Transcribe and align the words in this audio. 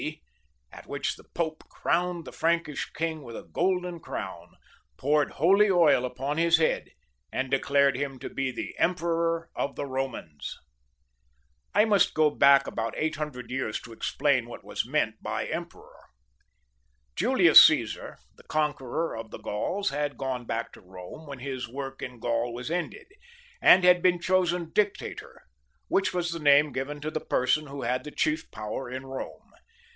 D., 0.01 0.23
at 0.71 0.87
which 0.87 1.15
the 1.15 1.25
Pope 1.35 1.63
crowned 1.69 2.25
the 2.25 2.31
Prankish 2.31 2.89
king 2.93 3.21
with 3.21 3.35
a 3.37 3.43
golden 3.43 3.99
crown, 3.99 4.55
poured 4.97 5.33
holy 5.33 5.69
oil 5.69 6.05
upon 6.05 6.37
his 6.39 6.57
head, 6.57 6.89
and 7.31 7.51
declared 7.51 7.95
him 7.95 8.17
to 8.17 8.27
be 8.27 8.49
the 8.51 8.75
Emperor 8.79 9.51
of 9.55 9.75
the 9.75 9.83
Bomans. 9.83 10.55
I 11.75 11.85
must 11.85 12.15
go 12.15 12.31
back 12.31 12.65
about 12.65 12.95
eight 12.97 13.17
himdred 13.17 13.51
years 13.51 13.79
to 13.81 13.93
explain 13.93 14.47
what 14.47 14.63
was 14.63 14.87
meant 14.87 15.21
by 15.21 15.45
emperor. 15.45 16.05
Julius 17.15 17.61
Caesar, 17.67 18.17
the 18.37 18.43
conqueror 18.45 19.15
of 19.15 19.29
the 19.29 19.39
Gauls, 19.39 19.91
had 19.91 20.17
gone 20.17 20.45
back 20.45 20.73
to 20.73 20.81
Bome 20.81 21.27
when 21.27 21.39
his 21.39 21.69
work 21.69 22.01
in 22.01 22.19
Gaul 22.19 22.55
was 22.55 22.71
ended, 22.71 23.05
and 23.61 23.83
had 23.83 24.01
been 24.01 24.19
chosen 24.19 24.71
Dictator, 24.73 25.41
which 25.89 26.11
was 26.13 26.31
the 26.31 26.39
name 26.39 26.71
given 26.71 26.99
to 27.01 27.11
the 27.11 27.23
person 27.25 27.67
who 27.67 27.83
had 27.83 28.03
the 28.03 28.09
chief 28.09 28.49
power 28.49 28.89
in 28.89 29.03
Bome. 29.03 29.37